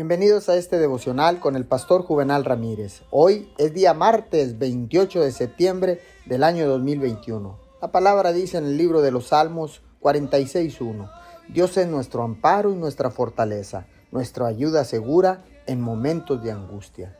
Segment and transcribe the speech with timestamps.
[0.00, 3.02] Bienvenidos a este devocional con el pastor Juvenal Ramírez.
[3.10, 7.58] Hoy es día martes 28 de septiembre del año 2021.
[7.82, 11.10] La palabra dice en el libro de los Salmos 46.1.
[11.50, 17.18] Dios es nuestro amparo y nuestra fortaleza, nuestra ayuda segura en momentos de angustia.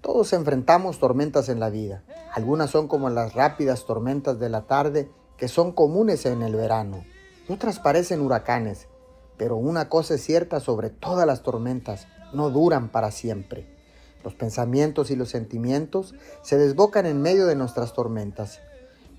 [0.00, 2.02] Todos enfrentamos tormentas en la vida.
[2.32, 7.04] Algunas son como las rápidas tormentas de la tarde que son comunes en el verano.
[7.48, 8.88] Otras parecen huracanes
[9.36, 13.66] pero una cosa es cierta sobre todas las tormentas, no duran para siempre.
[14.22, 18.60] Los pensamientos y los sentimientos se desbocan en medio de nuestras tormentas,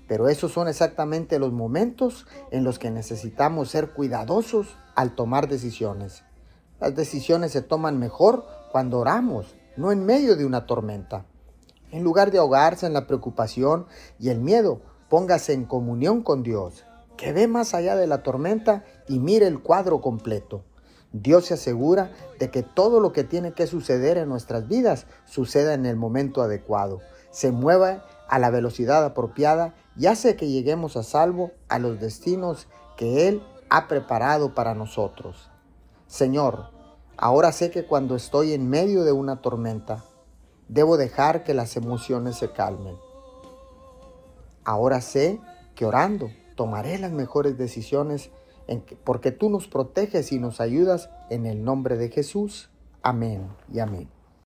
[0.08, 6.22] pero esos son exactamente los momentos en los que necesitamos ser cuidadosos al tomar decisiones.
[6.80, 11.24] Las decisiones se toman mejor cuando oramos, no en medio de una tormenta.
[11.90, 13.86] En lugar de ahogarse en la preocupación
[14.18, 16.85] y el miedo, póngase en comunión con Dios
[17.16, 20.64] que ve más allá de la tormenta y mire el cuadro completo.
[21.12, 25.74] Dios se asegura de que todo lo que tiene que suceder en nuestras vidas suceda
[25.74, 27.00] en el momento adecuado,
[27.30, 32.66] se mueva a la velocidad apropiada y hace que lleguemos a salvo a los destinos
[32.96, 35.50] que Él ha preparado para nosotros.
[36.06, 36.70] Señor,
[37.16, 40.04] ahora sé que cuando estoy en medio de una tormenta,
[40.68, 42.96] debo dejar que las emociones se calmen.
[44.64, 45.40] Ahora sé
[45.74, 48.30] que orando tomaré las mejores decisiones
[49.04, 52.68] porque tú nos proteges y nos ayudas en el nombre de Jesús.
[53.02, 54.15] Amén y amén.